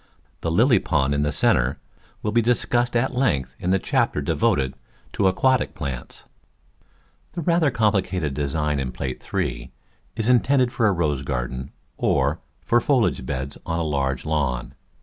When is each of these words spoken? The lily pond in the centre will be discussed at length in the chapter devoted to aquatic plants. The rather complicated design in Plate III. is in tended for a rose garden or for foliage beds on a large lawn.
The 0.39 0.49
lily 0.49 0.79
pond 0.79 1.13
in 1.13 1.21
the 1.21 1.31
centre 1.31 1.77
will 2.23 2.31
be 2.31 2.41
discussed 2.41 2.95
at 2.95 3.13
length 3.13 3.53
in 3.59 3.69
the 3.69 3.77
chapter 3.77 4.19
devoted 4.19 4.73
to 5.13 5.27
aquatic 5.27 5.75
plants. 5.75 6.23
The 7.33 7.41
rather 7.41 7.69
complicated 7.69 8.33
design 8.33 8.79
in 8.79 8.91
Plate 8.93 9.23
III. 9.31 9.71
is 10.15 10.27
in 10.27 10.39
tended 10.39 10.71
for 10.73 10.87
a 10.87 10.91
rose 10.91 11.21
garden 11.21 11.69
or 11.97 12.39
for 12.61 12.81
foliage 12.81 13.27
beds 13.27 13.59
on 13.63 13.77
a 13.77 13.83
large 13.83 14.25
lawn. 14.25 14.73